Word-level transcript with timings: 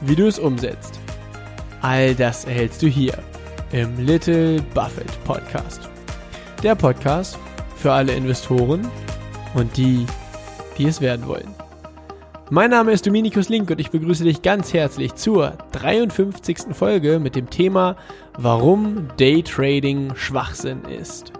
wie 0.00 0.16
du 0.16 0.26
es 0.26 0.38
umsetzt. 0.38 0.98
All 1.82 2.14
das 2.14 2.44
erhältst 2.44 2.82
du 2.82 2.86
hier 2.86 3.14
im 3.72 4.04
Little 4.04 4.62
Buffett 4.74 5.24
Podcast. 5.24 5.88
Der 6.62 6.74
Podcast 6.74 7.38
für 7.76 7.92
alle 7.92 8.12
Investoren 8.12 8.86
und 9.54 9.76
die, 9.76 10.06
die 10.78 10.86
es 10.86 11.00
werden 11.00 11.26
wollen. 11.26 11.54
Mein 12.50 12.70
Name 12.70 12.92
ist 12.92 13.06
Dominikus 13.06 13.48
Link 13.48 13.70
und 13.70 13.80
ich 13.80 13.90
begrüße 13.90 14.24
dich 14.24 14.42
ganz 14.42 14.74
herzlich 14.74 15.14
zur 15.14 15.52
53. 15.72 16.58
Folge 16.72 17.20
mit 17.20 17.36
dem 17.36 17.48
Thema, 17.48 17.96
warum 18.36 19.06
Daytrading 19.18 20.16
Schwachsinn 20.16 20.84
ist. 20.84 21.32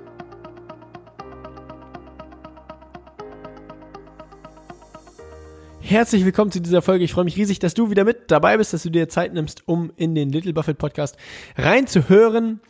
Herzlich 5.90 6.24
willkommen 6.24 6.52
zu 6.52 6.60
dieser 6.60 6.82
Folge. 6.82 7.02
Ich 7.02 7.14
freue 7.14 7.24
mich 7.24 7.36
riesig, 7.36 7.58
dass 7.58 7.74
du 7.74 7.90
wieder 7.90 8.04
mit 8.04 8.30
dabei 8.30 8.56
bist, 8.56 8.72
dass 8.72 8.84
du 8.84 8.90
dir 8.90 9.08
Zeit 9.08 9.34
nimmst, 9.34 9.66
um 9.66 9.92
in 9.96 10.14
den 10.14 10.30
Little 10.30 10.52
Buffett 10.52 10.78
Podcast 10.78 11.16
reinzuhören. 11.56 12.60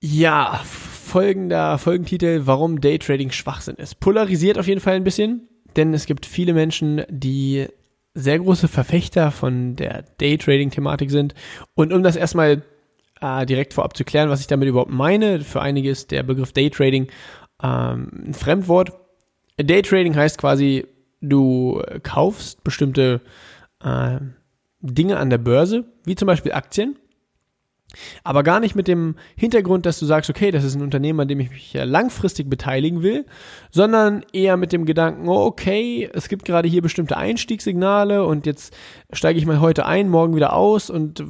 Ja, 0.00 0.60
folgender 0.64 1.78
Folgentitel, 1.78 2.40
warum 2.46 2.80
Daytrading 2.80 3.30
Schwachsinn 3.30 3.76
ist. 3.76 4.00
Polarisiert 4.00 4.58
auf 4.58 4.66
jeden 4.66 4.80
Fall 4.80 4.94
ein 4.94 5.04
bisschen, 5.04 5.48
denn 5.76 5.94
es 5.94 6.06
gibt 6.06 6.26
viele 6.26 6.52
Menschen, 6.52 7.04
die 7.08 7.68
sehr 8.12 8.40
große 8.40 8.66
Verfechter 8.66 9.30
von 9.30 9.76
der 9.76 10.02
Daytrading-Thematik 10.18 11.12
sind. 11.12 11.34
Und 11.74 11.92
um 11.92 12.02
das 12.02 12.16
erstmal 12.16 12.64
äh, 13.20 13.46
direkt 13.46 13.72
vorab 13.72 13.96
zu 13.96 14.02
klären, 14.02 14.30
was 14.30 14.40
ich 14.40 14.48
damit 14.48 14.68
überhaupt 14.68 14.90
meine, 14.90 15.42
für 15.42 15.62
einige 15.62 15.90
ist 15.90 16.10
der 16.10 16.24
Begriff 16.24 16.50
Daytrading 16.50 17.06
ähm, 17.62 18.24
ein 18.26 18.34
Fremdwort. 18.34 18.90
Daytrading 19.58 20.16
heißt 20.16 20.38
quasi 20.38 20.88
du 21.28 21.82
kaufst 22.02 22.64
bestimmte 22.64 23.20
äh, 23.82 24.18
Dinge 24.80 25.18
an 25.18 25.30
der 25.30 25.38
Börse, 25.38 25.84
wie 26.04 26.14
zum 26.14 26.26
Beispiel 26.26 26.52
Aktien, 26.52 26.96
aber 28.22 28.42
gar 28.42 28.60
nicht 28.60 28.74
mit 28.74 28.88
dem 28.88 29.16
Hintergrund, 29.36 29.86
dass 29.86 29.98
du 29.98 30.06
sagst, 30.06 30.30
okay, 30.30 30.50
das 30.50 30.64
ist 30.64 30.74
ein 30.74 30.82
Unternehmen, 30.82 31.20
an 31.20 31.28
dem 31.28 31.40
ich 31.40 31.50
mich 31.50 31.74
langfristig 31.74 32.48
beteiligen 32.48 33.02
will, 33.02 33.26
sondern 33.70 34.24
eher 34.32 34.56
mit 34.56 34.72
dem 34.72 34.84
Gedanken, 34.84 35.28
oh, 35.28 35.44
okay, 35.44 36.08
es 36.12 36.28
gibt 36.28 36.44
gerade 36.44 36.68
hier 36.68 36.82
bestimmte 36.82 37.16
Einstiegssignale 37.16 38.24
und 38.24 38.46
jetzt 38.46 38.74
steige 39.12 39.38
ich 39.38 39.46
mal 39.46 39.60
heute 39.60 39.86
ein, 39.86 40.08
morgen 40.08 40.36
wieder 40.36 40.54
aus 40.54 40.90
und 40.90 41.24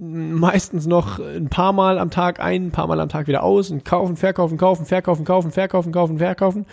meistens 0.00 0.86
noch 0.86 1.18
ein 1.18 1.48
paar 1.48 1.72
Mal 1.72 1.98
am 1.98 2.10
Tag 2.10 2.40
ein, 2.40 2.68
ein 2.68 2.72
paar 2.72 2.86
Mal 2.86 3.00
am 3.00 3.08
Tag 3.08 3.26
wieder 3.26 3.42
aus 3.42 3.70
und 3.70 3.84
kaufen, 3.84 4.16
verkaufen, 4.16 4.56
kaufen, 4.56 4.86
verkaufen, 4.86 5.24
kaufen, 5.24 5.52
verkaufen, 5.52 5.92
kaufen, 5.92 6.18
verkaufen 6.18 6.66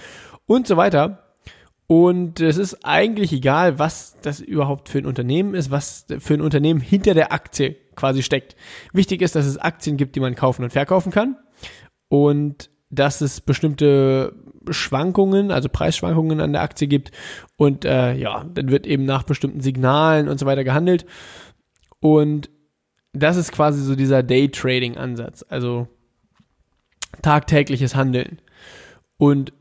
und 0.46 0.68
so 0.68 0.78
weiter. 0.78 1.23
Und 1.88 2.40
es 2.40 2.58
ist 2.58 2.86
eigentlich 2.86 3.34
egal, 3.34 3.78
was 3.78 4.18
das 4.22 4.40
überhaupt 4.40 4.90
für 4.90 5.00
ein 5.00 5.06
Unternehmen 5.06 5.54
ist, 5.54 5.70
was 5.70 6.06
für 6.20 6.34
ein 6.34 6.42
Unternehmen 6.42 6.80
hinter 6.80 7.14
der 7.14 7.34
Aktie 7.34 7.76
quasi 7.96 8.24
steckt. 8.24 8.56
Wichtig 8.94 9.22
ist, 9.22 9.36
dass 9.36 9.46
es 9.46 9.58
Aktien 9.58 9.98
gibt, 9.98 10.16
die 10.16 10.20
man 10.20 10.36
kaufen 10.36 10.64
und 10.64 10.72
verkaufen 10.72 11.12
kann. 11.12 11.38
Und 12.08 12.70
dass 12.90 13.22
es 13.22 13.42
bestimmte 13.42 14.34
Schwankungen, 14.70 15.52
also 15.52 15.68
Preisschwankungen 15.68 16.40
an 16.40 16.54
der 16.54 16.62
Aktie 16.62 16.88
gibt. 16.88 17.12
Und 17.58 17.86
äh, 17.86 18.14
ja, 18.14 18.46
dann 18.46 18.70
wird 18.70 18.88
eben 18.88 19.06
nach 19.06 19.24
bestimmten 19.24 19.62
Signalen 19.62 20.30
und 20.30 20.40
so 20.40 20.46
weiter 20.46 20.64
gehandelt. 20.64 21.06
Und 22.00 22.50
das 23.14 23.38
ist 23.38 23.52
quasi 23.52 23.82
so 23.82 23.96
dieser 23.96 24.24
Day-Trading-Ansatz, 24.24 25.46
also 25.48 25.88
tagtägliches 27.22 27.96
Handeln. 27.96 28.42
Und 29.18 29.54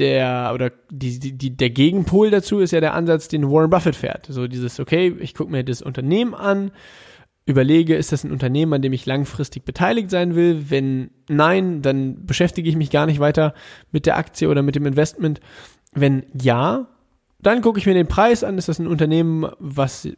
der 0.00 0.50
oder 0.54 0.72
die, 0.90 1.18
die, 1.18 1.56
der 1.56 1.70
Gegenpol 1.70 2.30
dazu 2.30 2.58
ist 2.58 2.72
ja 2.72 2.80
der 2.80 2.94
Ansatz, 2.94 3.28
den 3.28 3.50
Warren 3.50 3.70
Buffett 3.70 3.94
fährt. 3.94 4.26
So 4.26 4.48
dieses, 4.48 4.80
okay, 4.80 5.14
ich 5.20 5.34
gucke 5.34 5.52
mir 5.52 5.62
das 5.62 5.82
Unternehmen 5.82 6.34
an, 6.34 6.72
überlege, 7.46 7.96
ist 7.96 8.12
das 8.12 8.24
ein 8.24 8.32
Unternehmen, 8.32 8.72
an 8.72 8.82
dem 8.82 8.92
ich 8.92 9.06
langfristig 9.06 9.64
beteiligt 9.64 10.10
sein 10.10 10.34
will? 10.34 10.70
Wenn 10.70 11.10
nein, 11.28 11.82
dann 11.82 12.26
beschäftige 12.26 12.68
ich 12.68 12.76
mich 12.76 12.90
gar 12.90 13.06
nicht 13.06 13.20
weiter 13.20 13.54
mit 13.92 14.06
der 14.06 14.16
Aktie 14.16 14.48
oder 14.48 14.62
mit 14.62 14.74
dem 14.74 14.86
Investment. 14.86 15.40
Wenn 15.92 16.24
ja, 16.40 16.88
dann 17.40 17.62
gucke 17.62 17.78
ich 17.78 17.86
mir 17.86 17.94
den 17.94 18.08
Preis 18.08 18.44
an. 18.44 18.58
Ist 18.58 18.68
das 18.68 18.78
ein 18.78 18.86
Unternehmen, 18.86 19.50
was 19.58 20.08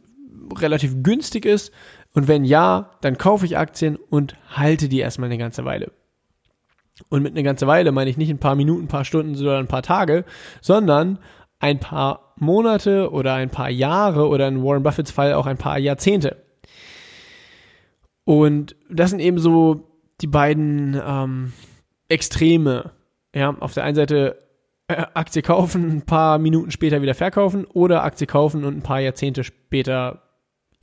relativ 0.57 1.03
günstig 1.03 1.45
ist? 1.45 1.71
Und 2.13 2.27
wenn 2.27 2.45
ja, 2.45 2.91
dann 3.01 3.17
kaufe 3.17 3.45
ich 3.45 3.57
Aktien 3.57 3.95
und 3.95 4.35
halte 4.49 4.87
die 4.87 4.99
erstmal 4.99 5.29
eine 5.29 5.37
ganze 5.37 5.65
Weile. 5.65 5.91
Und 7.09 7.23
mit 7.23 7.33
einer 7.33 7.43
ganzen 7.43 7.67
Weile 7.67 7.91
meine 7.91 8.09
ich 8.09 8.17
nicht 8.17 8.29
ein 8.29 8.39
paar 8.39 8.55
Minuten, 8.55 8.85
ein 8.85 8.87
paar 8.87 9.05
Stunden, 9.05 9.35
sondern 9.35 9.65
ein 9.65 9.67
paar 9.67 9.81
Tage, 9.81 10.25
sondern 10.61 11.19
ein 11.59 11.79
paar 11.79 12.33
Monate 12.37 13.11
oder 13.11 13.33
ein 13.35 13.49
paar 13.49 13.69
Jahre 13.69 14.27
oder 14.27 14.47
in 14.47 14.63
Warren 14.63 14.83
Buffetts 14.83 15.11
Fall 15.11 15.33
auch 15.33 15.45
ein 15.45 15.57
paar 15.57 15.79
Jahrzehnte. 15.79 16.37
Und 18.25 18.75
das 18.89 19.09
sind 19.09 19.19
eben 19.19 19.39
so 19.39 19.87
die 20.21 20.27
beiden 20.27 20.99
ähm, 21.05 21.53
Extreme. 22.09 22.91
Ja, 23.35 23.55
auf 23.59 23.73
der 23.73 23.83
einen 23.83 23.95
Seite 23.95 24.37
äh, 24.87 25.05
Aktie 25.13 25.41
kaufen, 25.41 25.97
ein 25.97 26.01
paar 26.03 26.37
Minuten 26.37 26.71
später 26.71 27.01
wieder 27.01 27.15
verkaufen 27.15 27.65
oder 27.65 28.03
Aktie 28.03 28.27
kaufen 28.27 28.63
und 28.63 28.77
ein 28.77 28.83
paar 28.83 28.99
Jahrzehnte 28.99 29.43
später 29.43 30.21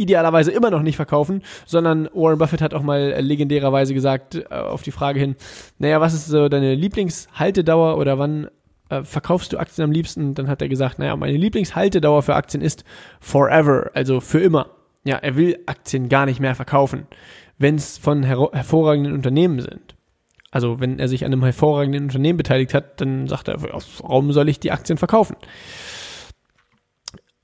idealerweise 0.00 0.50
immer 0.50 0.70
noch 0.70 0.82
nicht 0.82 0.96
verkaufen, 0.96 1.42
sondern 1.66 2.08
Warren 2.14 2.38
Buffett 2.38 2.62
hat 2.62 2.74
auch 2.74 2.82
mal 2.82 3.20
legendärerweise 3.20 3.94
gesagt 3.94 4.34
äh, 4.34 4.54
auf 4.54 4.82
die 4.82 4.92
Frage 4.92 5.20
hin, 5.20 5.36
naja, 5.78 6.00
was 6.00 6.14
ist 6.14 6.26
so 6.26 6.48
deine 6.48 6.74
Lieblingshaltedauer 6.74 7.98
oder 7.98 8.18
wann 8.18 8.48
äh, 8.88 9.02
verkaufst 9.04 9.52
du 9.52 9.58
Aktien 9.58 9.84
am 9.84 9.92
liebsten? 9.92 10.34
Dann 10.34 10.48
hat 10.48 10.62
er 10.62 10.68
gesagt, 10.68 10.98
naja, 10.98 11.16
meine 11.16 11.36
Lieblingshaltedauer 11.36 12.22
für 12.22 12.34
Aktien 12.34 12.62
ist 12.62 12.84
forever, 13.20 13.90
also 13.94 14.20
für 14.20 14.40
immer. 14.40 14.70
Ja, 15.04 15.16
er 15.16 15.36
will 15.36 15.58
Aktien 15.66 16.08
gar 16.08 16.26
nicht 16.26 16.40
mehr 16.40 16.54
verkaufen, 16.54 17.06
wenn 17.58 17.76
es 17.76 17.96
von 17.96 18.22
her 18.22 18.50
hervorragenden 18.52 19.14
Unternehmen 19.14 19.60
sind. 19.60 19.94
Also 20.50 20.80
wenn 20.80 20.98
er 20.98 21.08
sich 21.08 21.24
an 21.24 21.32
einem 21.32 21.44
hervorragenden 21.44 22.04
Unternehmen 22.04 22.36
beteiligt 22.36 22.74
hat, 22.74 23.00
dann 23.00 23.28
sagt 23.28 23.48
er, 23.48 23.62
warum 23.62 24.32
soll 24.32 24.48
ich 24.48 24.58
die 24.58 24.72
Aktien 24.72 24.98
verkaufen? 24.98 25.36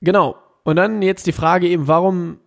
Genau. 0.01 0.35
Und 0.63 0.75
dann 0.75 1.01
jetzt 1.01 1.27
die 1.27 1.31
Frage 1.31 1.67
eben, 1.67 1.87
warum 1.87 2.39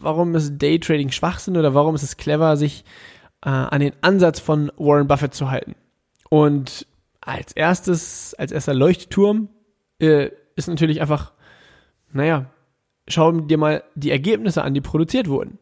warum 0.00 0.34
ist 0.34 0.58
Daytrading 0.58 1.10
Schwachsinn 1.10 1.56
oder 1.56 1.74
warum 1.74 1.94
ist 1.94 2.02
es 2.02 2.16
clever, 2.16 2.56
sich 2.56 2.84
äh, 3.42 3.50
an 3.50 3.80
den 3.80 3.92
Ansatz 4.00 4.40
von 4.40 4.72
Warren 4.76 5.06
Buffett 5.06 5.34
zu 5.34 5.50
halten. 5.50 5.74
Und 6.30 6.86
als 7.20 7.52
erstes, 7.52 8.34
als 8.34 8.52
erster 8.52 8.74
Leuchtturm 8.74 9.48
äh, 10.00 10.30
ist 10.56 10.68
natürlich 10.68 11.00
einfach, 11.00 11.32
naja, 12.12 12.50
schau 13.08 13.32
dir 13.32 13.58
mal 13.58 13.84
die 13.94 14.10
Ergebnisse 14.10 14.62
an, 14.62 14.74
die 14.74 14.80
produziert 14.80 15.28
wurden. 15.28 15.58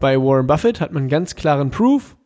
Bei 0.00 0.18
Warren 0.18 0.46
Buffett 0.46 0.80
hat 0.80 0.92
man 0.92 1.08
ganz 1.08 1.36
klaren 1.36 1.70
Proof, 1.70 2.16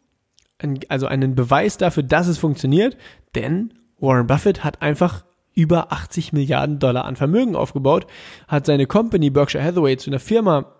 also 0.88 1.06
einen 1.06 1.34
Beweis 1.34 1.76
dafür, 1.76 2.02
dass 2.02 2.28
es 2.28 2.38
funktioniert, 2.38 2.96
denn 3.34 3.74
Warren 3.98 4.26
Buffett 4.26 4.64
hat 4.64 4.82
einfach 4.82 5.24
über 5.54 5.92
80 5.92 6.32
Milliarden 6.32 6.78
Dollar 6.78 7.04
an 7.04 7.16
Vermögen 7.16 7.56
aufgebaut, 7.56 8.06
hat 8.46 8.66
seine 8.66 8.86
Company 8.86 9.30
Berkshire 9.30 9.64
Hathaway 9.64 9.96
zu 9.96 10.10
einer 10.10 10.20
Firma 10.20 10.75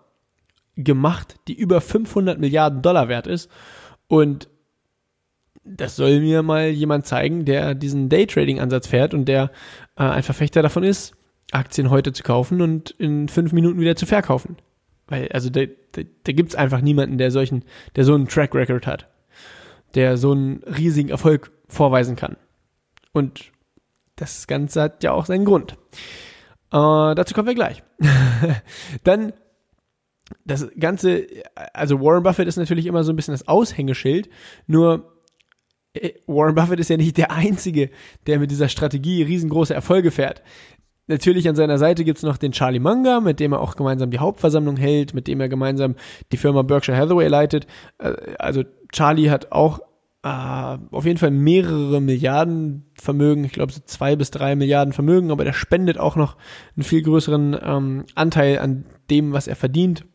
gemacht, 0.77 1.35
die 1.47 1.55
über 1.55 1.81
500 1.81 2.39
Milliarden 2.39 2.81
Dollar 2.81 3.09
wert 3.09 3.27
ist. 3.27 3.49
Und 4.07 4.49
das 5.63 5.95
soll 5.95 6.21
mir 6.21 6.43
mal 6.43 6.67
jemand 6.69 7.05
zeigen, 7.05 7.45
der 7.45 7.75
diesen 7.75 8.09
Daytrading-Ansatz 8.09 8.87
fährt 8.87 9.13
und 9.13 9.25
der 9.25 9.51
äh, 9.97 10.03
ein 10.03 10.23
Verfechter 10.23 10.61
davon 10.61 10.83
ist, 10.83 11.13
Aktien 11.51 11.89
heute 11.89 12.13
zu 12.13 12.23
kaufen 12.23 12.61
und 12.61 12.91
in 12.91 13.27
fünf 13.27 13.51
Minuten 13.53 13.79
wieder 13.79 13.95
zu 13.95 14.05
verkaufen. 14.05 14.57
Weil, 15.07 15.29
also 15.29 15.49
da, 15.49 15.61
da, 15.93 16.01
da 16.23 16.31
gibt 16.31 16.49
es 16.49 16.55
einfach 16.55 16.81
niemanden, 16.81 17.17
der 17.17 17.31
solchen, 17.31 17.63
der 17.95 18.03
so 18.03 18.13
einen 18.13 18.27
Track 18.27 18.53
Record 18.53 18.87
hat, 18.87 19.07
der 19.95 20.17
so 20.17 20.31
einen 20.31 20.63
riesigen 20.63 21.09
Erfolg 21.09 21.51
vorweisen 21.67 22.15
kann. 22.15 22.37
Und 23.13 23.51
das 24.15 24.47
Ganze 24.47 24.81
hat 24.81 25.03
ja 25.03 25.11
auch 25.11 25.25
seinen 25.25 25.45
Grund. 25.45 25.73
Äh, 26.71 27.15
dazu 27.15 27.33
kommen 27.33 27.47
wir 27.47 27.55
gleich. 27.55 27.83
Dann 29.03 29.33
das 30.45 30.67
Ganze, 30.79 31.27
also 31.73 32.01
Warren 32.01 32.23
Buffett 32.23 32.47
ist 32.47 32.57
natürlich 32.57 32.85
immer 32.85 33.03
so 33.03 33.13
ein 33.13 33.15
bisschen 33.15 33.33
das 33.33 33.47
Aushängeschild, 33.47 34.29
nur 34.65 35.13
äh, 35.93 36.13
Warren 36.27 36.55
Buffett 36.55 36.79
ist 36.79 36.89
ja 36.89 36.97
nicht 36.97 37.17
der 37.17 37.31
Einzige, 37.31 37.89
der 38.25 38.39
mit 38.39 38.51
dieser 38.51 38.69
Strategie 38.69 39.23
riesengroße 39.23 39.73
Erfolge 39.73 40.11
fährt. 40.11 40.43
Natürlich 41.09 41.47
an 41.47 41.55
seiner 41.55 41.77
Seite 41.77 42.03
gibt's 42.03 42.23
noch 42.23 42.35
den 42.37 42.51
Charlie 42.51 42.79
Munger, 42.79 43.21
mit 43.21 43.39
dem 43.39 43.53
er 43.53 43.61
auch 43.61 43.77
gemeinsam 43.77 44.11
die 44.11 44.19
Hauptversammlung 44.19 44.75
hält, 44.75 45.13
mit 45.13 45.27
dem 45.27 45.39
er 45.39 45.47
gemeinsam 45.47 45.95
die 46.33 46.37
Firma 46.37 46.63
Berkshire 46.63 46.97
Hathaway 46.97 47.27
leitet. 47.27 47.65
Äh, 47.97 48.13
also 48.37 48.63
Charlie 48.91 49.29
hat 49.29 49.51
auch 49.53 49.79
äh, 50.23 50.77
auf 50.91 51.05
jeden 51.05 51.17
Fall 51.17 51.31
mehrere 51.31 52.01
Milliarden 52.01 52.85
Vermögen, 52.95 53.45
ich 53.45 53.53
glaube 53.53 53.71
so 53.71 53.79
zwei 53.85 54.17
bis 54.17 54.31
drei 54.31 54.55
Milliarden 54.55 54.91
Vermögen, 54.91 55.31
aber 55.31 55.45
der 55.45 55.53
spendet 55.53 55.97
auch 55.97 56.17
noch 56.17 56.35
einen 56.75 56.83
viel 56.83 57.01
größeren 57.01 57.57
ähm, 57.61 58.05
Anteil 58.15 58.59
an 58.59 58.85
dem, 59.09 59.31
was 59.31 59.47
er 59.47 59.55
verdient. 59.55 60.05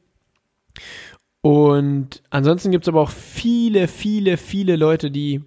Und 1.43 2.23
ansonsten 2.31 2.71
gibt's 2.71 2.89
aber 2.89 3.01
auch 3.01 3.11
viele, 3.11 3.89
viele, 3.89 4.37
viele 4.37 4.77
Leute, 4.77 5.11
die 5.11 5.43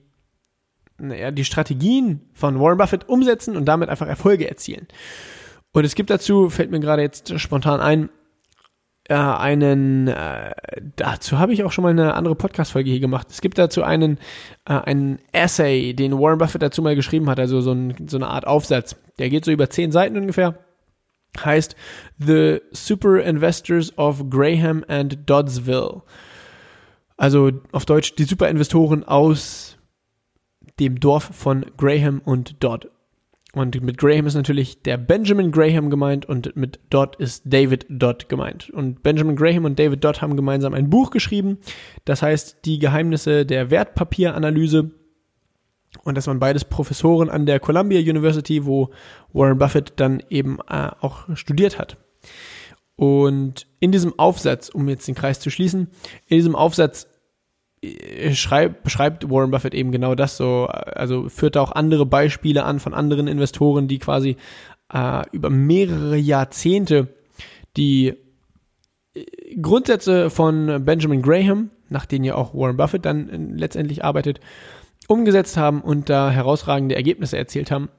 naja, 0.98 1.31
die 1.31 1.45
Strategien 1.45 2.22
von 2.33 2.60
Warren 2.60 2.77
Buffett 2.77 3.07
umsetzen 3.10 3.56
und 3.56 3.66
damit 3.66 3.89
einfach 3.89 4.07
Erfolge 4.07 4.48
erzielen. 4.48 4.88
Und 5.74 5.86
es 5.86 5.95
gibt 5.95 6.10
dazu, 6.10 6.50
fällt 6.50 6.72
mir 6.72 6.80
gerade 6.80 7.01
jetzt 7.01 7.38
spontan 7.39 7.81
ein, 7.81 8.10
äh, 9.07 9.13
einen, 9.16 10.07
äh, 10.07 10.51
dazu 10.95 11.38
habe 11.38 11.54
ich 11.54 11.63
auch 11.63 11.72
schon 11.72 11.83
mal 11.83 11.92
eine 11.92 12.13
andere 12.13 12.36
Podcast-Folge 12.36 12.89
hier 12.89 13.00
gemacht. 13.00 13.27
Es 13.30 13.42
gibt 13.42 13.57
dazu 13.57 13.83
einen, 13.83 14.18
äh, 14.68 14.74
einen 14.74 15.19
Essay, 15.31 15.94
den 15.94 16.18
Warren 16.18 16.39
Buffett 16.39 16.62
dazu 16.62 16.81
mal 16.81 16.95
geschrieben 16.95 17.30
hat, 17.30 17.39
also 17.39 17.62
so, 17.62 17.72
ein, 17.72 18.07
so 18.07 18.18
eine 18.18 18.27
Art 18.27 18.48
Aufsatz. 18.48 18.95
Der 19.19 19.30
geht 19.30 19.45
so 19.45 19.51
über 19.51 19.69
zehn 19.69 19.92
Seiten 19.92 20.18
ungefähr. 20.18 20.64
Heißt 21.44 21.76
The 22.18 22.60
Super 22.72 23.24
Investors 23.24 23.98
of 23.98 24.30
Graham 24.30 24.86
and 24.88 25.18
Doddsville. 25.26 26.02
Also 27.18 27.52
auf 27.72 27.86
Deutsch 27.86 28.16
die 28.16 28.24
Superinvestoren 28.24 29.04
aus 29.04 29.78
dem 30.80 31.00
Dorf 31.00 31.30
von 31.34 31.66
Graham 31.78 32.22
und 32.24 32.64
Dodd. 32.64 32.90
Und 33.54 33.82
mit 33.82 33.98
Graham 33.98 34.28
ist 34.28 34.34
natürlich 34.34 34.82
der 34.82 34.98
Benjamin 34.98 35.50
Graham 35.50 35.90
gemeint 35.90 36.26
und 36.26 36.58
mit 36.58 36.82
Dodd 36.90 37.16
ist 37.16 37.44
David 37.46 37.86
Dodd 37.88 38.28
gemeint. 38.28 38.70
Und 38.70 39.02
Benjamin 39.02 39.38
Graham 39.38 39.64
und 39.64 39.80
David 39.80 40.04
Dodd 40.04 40.22
haben 40.22 40.36
gemeinsam 40.36 40.74
ein 40.74 40.90
Buch 40.90 41.10
geschrieben, 41.10 41.60
das 42.04 42.22
heißt 42.22 42.66
Die 42.66 42.80
Geheimnisse 42.80 43.46
der 43.46 43.72
Wertpapieranalyse. 43.72 44.92
Und 46.03 46.15
das 46.15 46.27
waren 46.27 46.39
beides 46.39 46.65
Professoren 46.65 47.30
an 47.30 47.45
der 47.45 47.59
Columbia 47.59 48.00
University, 48.00 48.65
wo 48.65 48.89
Warren 49.33 49.57
Buffett 49.57 49.94
dann 49.97 50.21
eben 50.30 50.59
äh, 50.69 50.89
auch 51.00 51.36
studiert 51.36 51.80
hat. 51.80 51.97
Und 52.95 53.68
in 53.80 53.92
diesem 53.92 54.18
Aufsatz, 54.18 54.69
um 54.69 54.88
jetzt 54.88 55.07
den 55.07 55.15
Kreis 55.15 55.39
zu 55.39 55.50
schließen, 55.50 55.89
in 56.27 56.38
diesem 56.38 56.56
Aufsatz 56.56 57.07
schreib, 58.33 58.83
beschreibt 58.83 59.30
Warren 59.30 59.51
Buffett 59.51 59.74
eben 59.74 59.92
genau 59.92 60.15
das 60.15 60.38
so, 60.38 60.68
also 60.68 61.30
führt 61.30 61.56
da 61.56 61.62
auch 61.62 61.71
andere 61.71 62.06
Beispiele 62.06 62.63
an 62.63 62.80
von 62.80 62.94
anderen 62.94 63.27
Investoren, 63.27 63.88
die 63.88 64.00
quasi 64.00 64.38
äh, 64.94 65.24
über 65.31 65.50
mehrere 65.50 66.18
Jahrzehnte 66.18 67.09
die 67.77 68.13
äh, 69.13 69.56
Grundsätze 69.62 70.30
von 70.30 70.83
Benjamin 70.86 71.21
Graham, 71.21 71.71
nach 71.89 72.06
denen 72.06 72.25
ja 72.25 72.36
auch 72.36 72.53
Warren 72.53 72.77
Buffett 72.77 73.06
dann 73.06 73.30
äh, 73.30 73.38
letztendlich 73.57 74.03
arbeitet, 74.03 74.39
umgesetzt 75.07 75.57
haben 75.57 75.81
und 75.81 76.10
da 76.10 76.31
herausragende 76.31 76.96
Ergebnisse 76.96 77.38
erzielt 77.38 77.72
haben. 77.72 77.90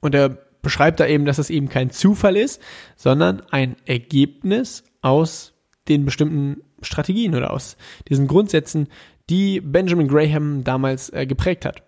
Und 0.00 0.14
er 0.14 0.28
beschreibt 0.62 1.00
da 1.00 1.06
eben, 1.06 1.24
dass 1.24 1.38
es 1.38 1.50
eben 1.50 1.68
kein 1.68 1.90
Zufall 1.90 2.36
ist, 2.36 2.60
sondern 2.96 3.42
ein 3.50 3.76
Ergebnis 3.86 4.84
aus 5.00 5.54
den 5.88 6.04
bestimmten 6.04 6.62
Strategien 6.82 7.34
oder 7.34 7.52
aus 7.52 7.76
diesen 8.08 8.26
Grundsätzen, 8.26 8.88
die 9.30 9.60
Benjamin 9.60 10.08
Graham 10.08 10.64
damals 10.64 11.10
äh, 11.10 11.26
geprägt 11.26 11.64
hat. 11.64 11.82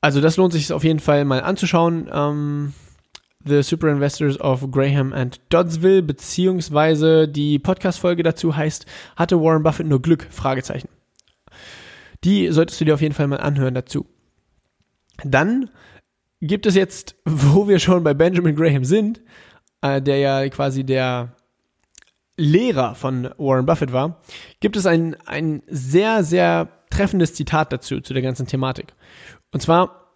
Also 0.00 0.20
das 0.20 0.36
lohnt 0.36 0.52
sich 0.52 0.72
auf 0.72 0.84
jeden 0.84 1.00
Fall 1.00 1.24
mal 1.24 1.42
anzuschauen. 1.42 2.08
Ähm, 2.12 2.74
The 3.46 3.62
Super 3.62 3.88
Investors 3.88 4.40
of 4.40 4.70
Graham 4.70 5.12
and 5.12 5.40
Doddsville, 5.48 6.02
beziehungsweise 6.02 7.28
die 7.28 7.58
Podcast-Folge 7.58 8.22
dazu 8.22 8.56
heißt, 8.56 8.86
hatte 9.16 9.40
Warren 9.40 9.62
Buffett 9.62 9.86
nur 9.86 10.02
Glück? 10.02 10.26
Fragezeichen. 10.30 10.88
Die 12.24 12.50
solltest 12.50 12.80
du 12.80 12.84
dir 12.84 12.94
auf 12.94 13.02
jeden 13.02 13.14
Fall 13.14 13.28
mal 13.28 13.40
anhören 13.40 13.74
dazu. 13.74 14.06
Dann 15.24 15.70
gibt 16.40 16.66
es 16.66 16.74
jetzt, 16.74 17.16
wo 17.24 17.68
wir 17.68 17.78
schon 17.78 18.02
bei 18.02 18.14
Benjamin 18.14 18.56
Graham 18.56 18.84
sind, 18.84 19.22
äh, 19.80 20.02
der 20.02 20.18
ja 20.18 20.48
quasi 20.48 20.84
der 20.84 21.36
Lehrer 22.36 22.94
von 22.94 23.30
Warren 23.38 23.66
Buffett 23.66 23.92
war, 23.92 24.20
gibt 24.60 24.76
es 24.76 24.86
ein, 24.86 25.16
ein 25.24 25.62
sehr, 25.68 26.22
sehr 26.22 26.68
treffendes 26.90 27.34
Zitat 27.34 27.72
dazu, 27.72 28.00
zu 28.00 28.12
der 28.12 28.22
ganzen 28.22 28.46
Thematik. 28.46 28.94
Und 29.52 29.60
zwar 29.60 30.12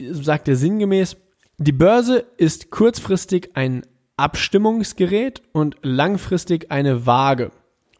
sagt 0.00 0.48
er 0.48 0.56
sinngemäß, 0.56 1.16
die 1.62 1.72
Börse 1.72 2.26
ist 2.36 2.70
kurzfristig 2.70 3.50
ein 3.54 3.82
Abstimmungsgerät 4.16 5.42
und 5.52 5.76
langfristig 5.82 6.70
eine 6.70 7.06
Waage. 7.06 7.50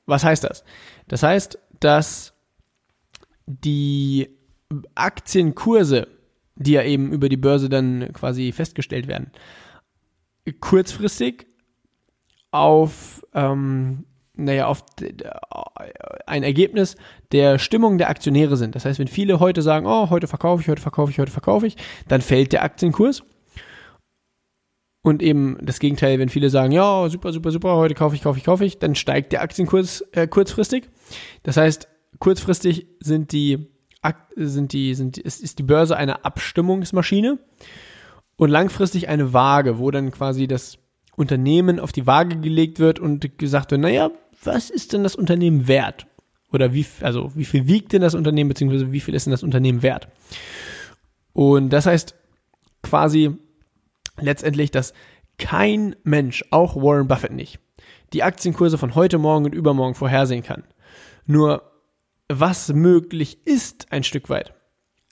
Was 0.07 0.25
heißt 0.25 0.45
das? 0.45 0.65
Das 1.09 1.23
heißt, 1.23 1.59
dass 1.81 2.33
die 3.47 4.29
Aktienkurse, 4.95 6.09
die 6.57 6.73
ja 6.73 6.83
eben 6.83 7.13
über 7.13 7.29
die 7.29 7.37
Börse 7.37 7.69
dann 7.69 8.13
quasi 8.13 8.53
festgestellt 8.53 9.07
werden, 9.07 9.31
kurzfristig 10.61 11.47
auf, 12.51 13.25
ähm, 13.35 14.05
naja, 14.35 14.67
auf 14.67 14.85
ein 16.27 16.43
Ergebnis 16.43 16.97
der 17.33 17.59
Stimmung 17.59 17.99
der 17.99 18.11
Aktionäre 18.11 18.57
sind. 18.57 18.75
Das 18.75 18.85
heißt, 18.85 18.99
wenn 18.99 19.09
viele 19.09 19.41
heute 19.41 19.63
sagen, 19.63 19.87
oh, 19.87 20.11
heute 20.11 20.27
verkaufe 20.27 20.63
ich, 20.63 20.69
heute 20.69 20.83
verkaufe 20.83 21.11
ich, 21.13 21.19
heute 21.19 21.33
verkaufe 21.33 21.67
ich, 21.67 21.77
dann 22.09 22.21
fällt 22.21 22.53
der 22.53 22.63
Aktienkurs. 22.63 23.23
Und 25.03 25.21
eben 25.21 25.59
das 25.61 25.81
Gegenteil, 25.81 26.21
wenn 26.21 26.29
viele 26.29 26.49
sagen, 26.49 26.73
ja, 26.73 27.09
super, 27.09 27.33
super, 27.33 27.51
super, 27.51 27.75
heute 27.75 27.95
kaufe 27.95 28.15
ich, 28.15 28.23
kaufe 28.23 28.39
ich, 28.39 28.45
kaufe 28.45 28.65
ich, 28.65 28.79
dann 28.79 28.95
steigt 28.95 29.33
der 29.33 29.43
Aktienkurs 29.43 30.03
äh, 30.13 30.29
kurzfristig. 30.29 30.89
Das 31.43 31.57
heißt, 31.57 31.89
kurzfristig 32.21 32.87
sind 33.01 33.33
die, 33.33 33.67
sind 34.37 34.73
die, 34.73 34.95
sind, 34.95 35.19
ist, 35.19 35.43
ist 35.43 35.59
die 35.59 35.65
Börse 35.65 35.97
eine 35.97 36.25
Abstimmungsmaschine 36.25 37.39
und 38.37 38.51
langfristig 38.51 39.09
eine 39.09 39.33
Waage, 39.33 39.81
wo 39.81 39.91
dann 39.91 40.13
quasi 40.13 40.47
das 40.47 40.79
Unternehmen 41.17 41.81
auf 41.81 41.91
die 41.91 42.07
Waage 42.07 42.37
gelegt 42.39 42.79
wird 42.79 43.01
und 43.01 43.39
gesagt 43.39 43.73
wird, 43.73 43.81
naja, 43.81 44.13
was 44.45 44.71
ist 44.71 44.93
denn 44.93 45.03
das 45.03 45.17
Unternehmen 45.17 45.67
wert? 45.67 46.07
Oder 46.53 46.75
wie, 46.75 46.87
also 47.01 47.33
wie 47.35 47.45
viel 47.45 47.67
wiegt 47.67 47.93
denn 47.93 48.03
das 48.03 48.15
Unternehmen, 48.15 48.49
beziehungsweise 48.49 48.93
wie 48.93 49.01
viel 49.01 49.15
ist 49.15 49.27
denn 49.27 49.33
das 49.33 49.43
Unternehmen 49.43 49.83
wert? 49.83 50.09
Und 51.33 51.71
das 51.71 51.87
heißt 51.87 52.15
quasi 52.83 53.39
letztendlich, 54.21 54.71
dass 54.71 54.93
kein 55.39 55.97
Mensch, 56.05 56.45
auch 56.51 56.77
Warren 56.77 57.09
Buffett 57.09 57.33
nicht, 57.33 57.59
die 58.13 58.23
Aktienkurse 58.23 58.79
von 58.79 58.95
heute 58.95 59.19
Morgen 59.19 59.45
und 59.45 59.55
übermorgen 59.55 59.95
vorhersehen 59.95 60.43
kann. 60.43 60.65
Nur 61.27 61.71
was 62.29 62.73
möglich 62.73 63.47
ist, 63.47 63.91
ein 63.91 64.05
Stück 64.05 64.29
weit, 64.29 64.55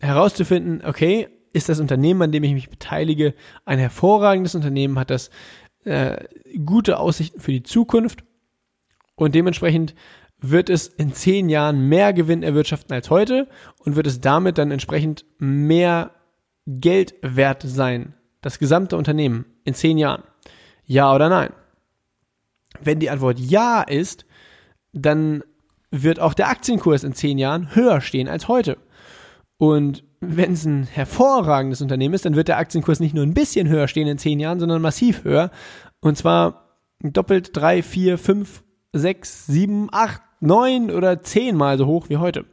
herauszufinden, 0.01 0.83
okay, 0.85 1.29
ist 1.53 1.69
das 1.69 1.81
Unternehmen, 1.81 2.23
an 2.23 2.33
dem 2.33 2.45
ich 2.45 2.53
mich 2.53 2.71
beteilige, 2.71 3.35
ein 3.65 3.79
hervorragendes 3.79 4.55
Unternehmen, 4.55 4.99
hat 4.99 5.11
das 5.11 5.31
äh, 5.85 6.25
gute 6.65 6.99
Aussichten 6.99 7.41
für 7.41 7.53
die 7.53 7.63
Zukunft 7.63 8.25
und 9.17 9.35
dementsprechend 9.35 9.95
wird 10.39 10.71
es 10.71 10.87
in 10.87 11.13
zehn 11.13 11.49
Jahren 11.49 11.89
mehr 11.89 12.13
Gewinn 12.13 12.43
erwirtschaften 12.43 12.95
als 12.95 13.11
heute 13.11 13.49
und 13.81 13.97
wird 13.97 14.07
es 14.07 14.21
damit 14.21 14.57
dann 14.59 14.71
entsprechend 14.71 15.25
mehr 15.39 16.13
Geld 16.67 17.15
wert 17.21 17.63
sein, 17.67 18.15
das 18.41 18.59
gesamte 18.59 18.97
Unternehmen 18.97 19.45
in 19.65 19.75
zehn 19.75 19.99
Jahren. 19.99 20.23
Ja 20.85 21.15
oder 21.15 21.29
nein? 21.29 21.53
Wenn 22.81 23.01
die 23.01 23.11
Antwort 23.11 23.39
ja 23.39 23.83
ist, 23.83 24.25
dann 24.93 25.43
wird 25.91 26.21
auch 26.21 26.35
der 26.35 26.49
Aktienkurs 26.49 27.05
in 27.05 27.15
zehn 27.15 27.39
Jahren 27.39 27.75
höher 27.75 28.01
stehen 28.01 28.29
als 28.29 28.49
heute. 28.49 28.79
Und 29.59 30.05
wenn 30.21 30.53
es 30.53 30.65
ein 30.65 30.85
hervorragendes 30.85 31.83
Unternehmen 31.83 32.15
ist, 32.15 32.25
dann 32.25 32.37
wird 32.37 32.49
der 32.49 32.59
Aktienkurs 32.59 33.01
nicht 33.01 33.15
nur 33.15 33.25
ein 33.25 33.35
bisschen 33.35 33.69
höher 33.69 33.89
stehen 33.89 34.09
in 34.09 34.19
zehn 34.19 34.41
Jahren, 34.41 34.61
sondern 34.61 34.83
massiv 34.83 35.25
höher. 35.25 35.51
Und 36.01 36.17
zwar 36.17 36.79
doppelt 37.03 37.51
drei, 37.57 37.83
vier, 37.83 38.19
fünf, 38.19 38.63
sechs, 38.93 39.47
sieben, 39.47 39.89
acht, 39.93 40.23
neun 40.41 40.91
oder 40.91 41.23
zehnmal 41.23 41.79
so 41.79 41.87
hoch 41.87 42.09
wie 42.09 42.19
heute. 42.19 42.45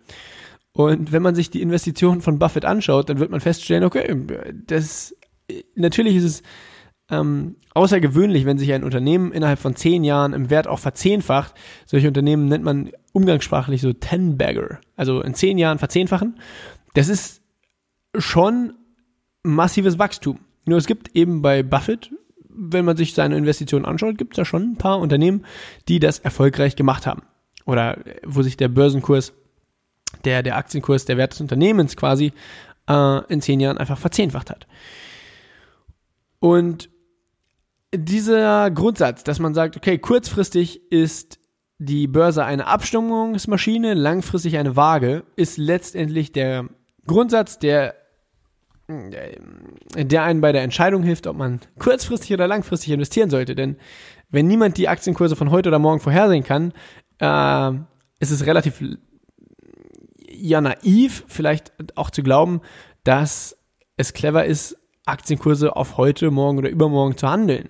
Und 0.74 1.12
wenn 1.12 1.22
man 1.22 1.36
sich 1.36 1.50
die 1.50 1.62
Investitionen 1.62 2.22
von 2.22 2.40
Buffett 2.40 2.66
anschaut, 2.66 3.10
dann 3.10 3.20
wird 3.20 3.32
man 3.32 3.40
feststellen, 3.40 3.84
okay, 3.84 4.16
das 4.68 5.16
natürlich 5.76 6.16
ist 6.16 6.24
es 6.24 6.44
ähm, 7.10 7.56
außergewöhnlich, 7.74 8.46
wenn 8.46 8.58
sich 8.58 8.74
ein 8.74 8.84
Unternehmen 8.84 9.32
innerhalb 9.32 9.60
von 9.60 9.76
zehn 9.76 10.04
Jahren 10.04 10.34
im 10.34 10.50
Wert 10.50 10.68
auch 10.68 10.80
verzehnfacht. 10.80 11.54
Solche 11.86 12.08
Unternehmen 12.08 12.48
nennt 12.48 12.64
man 12.64 12.92
umgangssprachlich 13.14 13.82
so 13.82 13.94
Ten-Bagger, 13.94 14.80
also 14.96 15.22
in 15.22 15.34
zehn 15.34 15.58
Jahren 15.58 15.80
verzehnfachen. 15.80 16.40
Das 16.94 17.08
ist 17.08 17.42
schon 18.18 18.74
massives 19.44 20.00
Wachstum. 20.00 20.40
Nur 20.66 20.78
es 20.78 20.88
gibt 20.88 21.16
eben 21.16 21.42
bei 21.42 21.64
Buffett, 21.64 22.12
wenn 22.50 22.86
man 22.86 22.98
sich 22.98 23.14
seine 23.14 23.38
Investitionen 23.38 23.86
anschaut, 23.86 24.18
gibt 24.18 24.34
es 24.34 24.38
ja 24.38 24.46
schon 24.46 24.72
ein 24.72 24.78
paar 24.78 25.00
Unternehmen, 25.00 25.46
die 25.88 26.00
das 26.00 26.20
erfolgreich 26.20 26.76
gemacht 26.76 27.06
haben. 27.06 27.22
Oder 27.66 28.00
wo 28.26 28.42
sich 28.42 28.58
der 28.58 28.68
Börsenkurs, 28.68 29.34
der, 30.26 30.42
der 30.42 30.58
Aktienkurs, 30.58 31.06
der 31.06 31.18
Wert 31.18 31.34
des 31.34 31.42
Unternehmens 31.42 31.96
quasi 31.96 32.34
äh, 32.90 33.26
in 33.32 33.42
zehn 33.42 33.60
Jahren 33.60 33.78
einfach 33.78 33.98
verzehnfacht 33.98 34.50
hat. 34.50 34.68
Und 36.40 36.90
dieser 37.94 38.70
Grundsatz, 38.72 39.24
dass 39.24 39.40
man 39.40 39.54
sagt, 39.54 39.78
okay, 39.78 39.98
kurzfristig 39.98 40.92
ist 40.92 41.40
die 41.80 42.08
Börse 42.08 42.44
eine 42.44 42.68
Abstimmungsmaschine, 42.68 43.94
langfristig 43.94 44.58
eine 44.58 44.76
Waage, 44.76 45.24
ist 45.36 45.58
letztendlich 45.58 46.32
der 46.32 46.68
Grundsatz, 47.06 47.60
der, 47.60 47.96
der 48.88 50.24
einen 50.24 50.42
bei 50.42 50.52
der 50.52 50.64
Entscheidung 50.64 51.04
hilft, 51.04 51.28
ob 51.28 51.38
man 51.38 51.60
kurzfristig 51.80 52.34
oder 52.34 52.48
langfristig 52.48 52.92
investieren 52.92 53.30
sollte. 53.30 53.56
Denn 53.56 53.78
wenn 54.30 54.48
niemand 54.48 54.78
die 54.78 54.90
Aktienkurse 54.90 55.36
von 55.36 55.52
heute 55.52 55.70
oder 55.70 55.80
morgen 55.80 56.00
vorhersehen 56.00 56.44
kann, 56.44 56.74
äh, 57.20 57.78
ist 58.20 58.32
es 58.32 58.46
relativ 58.46 58.84
ja 60.30 60.62
naiv, 60.62 61.24
vielleicht 61.28 61.74
auch 61.98 62.10
zu 62.10 62.24
glauben, 62.24 62.62
dass 63.04 63.58
es 63.96 64.14
clever 64.14 64.46
ist, 64.46 64.77
Aktienkurse 65.08 65.76
auf 65.76 65.98
heute, 65.98 66.32
morgen 66.32 66.58
oder 66.58 66.70
übermorgen 66.70 67.18
zu 67.18 67.30
handeln. 67.30 67.70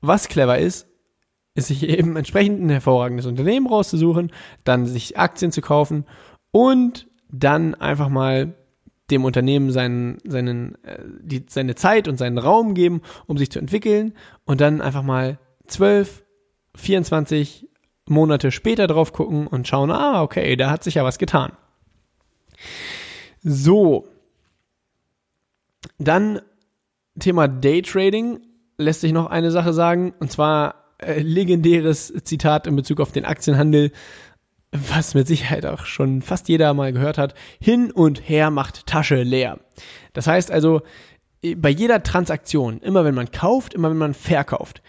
Was 0.00 0.28
clever 0.28 0.58
ist, 0.58 0.86
ist 1.54 1.68
sich 1.68 1.88
eben 1.88 2.16
entsprechend 2.16 2.62
ein 2.62 2.70
hervorragendes 2.70 3.26
Unternehmen 3.26 3.66
rauszusuchen, 3.66 4.32
dann 4.64 4.86
sich 4.86 5.18
Aktien 5.18 5.52
zu 5.52 5.60
kaufen 5.60 6.04
und 6.52 7.08
dann 7.30 7.74
einfach 7.74 8.08
mal 8.08 8.54
dem 9.10 9.24
Unternehmen 9.24 9.70
seinen, 9.70 10.18
seinen, 10.24 10.82
äh, 10.84 11.02
die, 11.20 11.46
seine 11.48 11.74
Zeit 11.74 12.08
und 12.08 12.18
seinen 12.18 12.38
Raum 12.38 12.74
geben, 12.74 13.02
um 13.26 13.38
sich 13.38 13.50
zu 13.50 13.58
entwickeln 13.58 14.12
und 14.44 14.60
dann 14.60 14.80
einfach 14.80 15.02
mal 15.02 15.38
12, 15.66 16.24
24 16.76 17.68
Monate 18.06 18.50
später 18.50 18.86
drauf 18.86 19.12
gucken 19.12 19.46
und 19.46 19.66
schauen, 19.68 19.90
ah, 19.90 20.22
okay, 20.22 20.56
da 20.56 20.70
hat 20.70 20.84
sich 20.84 20.94
ja 20.94 21.04
was 21.04 21.18
getan. 21.18 21.52
So. 23.42 24.06
Dann 25.98 26.40
Thema 27.18 27.48
Daytrading 27.48 28.40
lässt 28.78 29.00
sich 29.00 29.12
noch 29.12 29.26
eine 29.26 29.50
Sache 29.50 29.72
sagen, 29.72 30.14
und 30.20 30.30
zwar 30.30 30.94
äh, 30.98 31.20
legendäres 31.20 32.12
Zitat 32.24 32.66
in 32.66 32.76
Bezug 32.76 33.00
auf 33.00 33.12
den 33.12 33.24
Aktienhandel, 33.24 33.92
was 34.72 35.14
mit 35.14 35.26
Sicherheit 35.26 35.64
auch 35.66 35.86
schon 35.86 36.22
fast 36.22 36.48
jeder 36.48 36.74
mal 36.74 36.92
gehört 36.92 37.18
hat. 37.18 37.34
Hin 37.60 37.90
und 37.90 38.28
her 38.28 38.50
macht 38.50 38.86
Tasche 38.86 39.22
leer. 39.22 39.58
Das 40.12 40.26
heißt 40.26 40.50
also, 40.50 40.82
bei 41.56 41.70
jeder 41.70 42.02
Transaktion, 42.02 42.80
immer 42.80 43.04
wenn 43.04 43.14
man 43.14 43.30
kauft, 43.30 43.74
immer 43.74 43.90
wenn 43.90 43.96
man 43.96 44.14
verkauft, 44.14 44.82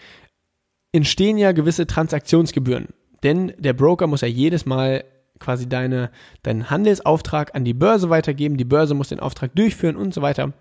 entstehen 0.92 1.38
ja 1.38 1.52
gewisse 1.52 1.86
Transaktionsgebühren. 1.86 2.88
Denn 3.22 3.52
der 3.58 3.72
Broker 3.72 4.06
muss 4.06 4.22
ja 4.22 4.28
jedes 4.28 4.66
Mal 4.66 5.04
quasi 5.40 5.68
deine, 5.68 6.10
deinen 6.42 6.70
Handelsauftrag 6.70 7.54
an 7.54 7.64
die 7.64 7.74
Börse 7.74 8.10
weitergeben, 8.10 8.56
die 8.56 8.64
Börse 8.64 8.94
muss 8.94 9.08
den 9.08 9.20
Auftrag 9.20 9.54
durchführen 9.56 9.96
und 9.96 10.14
so 10.14 10.22
weiter. 10.22 10.52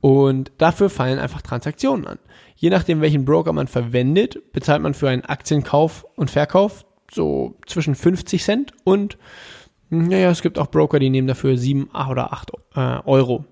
Und 0.00 0.52
dafür 0.58 0.90
fallen 0.90 1.18
einfach 1.18 1.42
Transaktionen 1.42 2.06
an. 2.06 2.18
Je 2.56 2.70
nachdem, 2.70 3.00
welchen 3.00 3.24
Broker 3.24 3.52
man 3.52 3.68
verwendet, 3.68 4.52
bezahlt 4.52 4.82
man 4.82 4.94
für 4.94 5.08
einen 5.08 5.24
Aktienkauf 5.24 6.06
und 6.16 6.30
Verkauf 6.30 6.84
so 7.10 7.56
zwischen 7.66 7.94
50 7.94 8.42
Cent 8.42 8.72
und 8.84 9.18
naja, 9.90 10.30
es 10.30 10.42
gibt 10.42 10.58
auch 10.58 10.68
Broker, 10.68 11.00
die 11.00 11.10
nehmen 11.10 11.26
dafür 11.26 11.56
7 11.56 11.90
oder 12.08 12.32
8 12.32 12.52
äh, 12.76 12.80
Euro. 13.04 13.44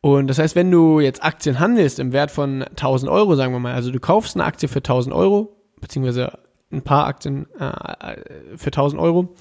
Und 0.00 0.28
das 0.28 0.38
heißt, 0.38 0.54
wenn 0.54 0.70
du 0.70 1.00
jetzt 1.00 1.24
Aktien 1.24 1.58
handelst 1.58 1.98
im 1.98 2.12
Wert 2.12 2.30
von 2.30 2.62
1000 2.62 3.10
Euro, 3.10 3.34
sagen 3.34 3.52
wir 3.52 3.58
mal, 3.58 3.74
also 3.74 3.90
du 3.90 3.98
kaufst 3.98 4.36
eine 4.36 4.44
Aktie 4.44 4.68
für 4.68 4.78
1000 4.78 5.14
Euro, 5.14 5.56
beziehungsweise 5.80 6.38
ein 6.74 6.82
paar 6.82 7.06
Aktien 7.06 7.46
äh, 7.58 8.56
für 8.56 8.68
1000 8.68 9.00
Euro 9.00 9.34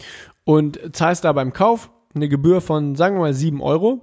und 0.46 0.80
zahlst 0.94 1.24
da 1.24 1.34
beim 1.34 1.54
Kauf 1.54 1.92
eine 2.16 2.30
Gebühr 2.30 2.62
von, 2.62 2.96
sagen 2.96 3.16
wir 3.16 3.22
mal, 3.22 3.34
7 3.34 3.62
Euro 3.62 4.02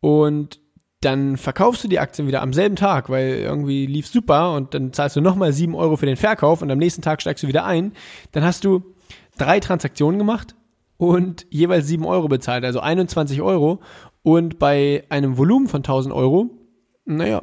und 0.00 0.60
dann 1.00 1.36
verkaufst 1.36 1.82
du 1.82 1.88
die 1.88 1.98
Aktien 1.98 2.28
wieder 2.28 2.42
am 2.42 2.52
selben 2.52 2.76
Tag, 2.76 3.10
weil 3.10 3.34
irgendwie 3.34 3.86
lief 3.86 4.06
super 4.06 4.54
und 4.54 4.72
dann 4.74 4.92
zahlst 4.92 5.16
du 5.16 5.20
nochmal 5.20 5.52
7 5.52 5.74
Euro 5.74 5.96
für 5.96 6.06
den 6.06 6.16
Verkauf 6.16 6.62
und 6.62 6.70
am 6.70 6.78
nächsten 6.78 7.02
Tag 7.02 7.20
steigst 7.20 7.42
du 7.42 7.48
wieder 7.48 7.64
ein, 7.64 7.92
dann 8.30 8.44
hast 8.44 8.64
du 8.64 8.94
drei 9.36 9.58
Transaktionen 9.58 10.18
gemacht 10.18 10.54
und 10.98 11.46
jeweils 11.50 11.88
7 11.88 12.04
Euro 12.04 12.28
bezahlt, 12.28 12.64
also 12.64 12.80
21 12.80 13.42
Euro 13.42 13.80
und 14.22 14.58
bei 14.60 15.04
einem 15.08 15.36
Volumen 15.36 15.66
von 15.66 15.80
1000 15.80 16.14
Euro, 16.14 16.50
naja, 17.04 17.42